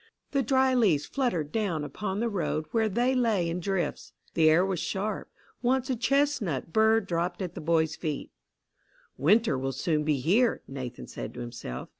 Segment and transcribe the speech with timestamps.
[0.31, 4.13] The dry leaves fluttered down upon the road where they lay in drifts.
[4.33, 5.29] The air was sharp.
[5.61, 8.31] Once a chestnut burr dropped at the boy's feet.
[9.19, 11.89] "Winter will soon be here," Nathan said to himself.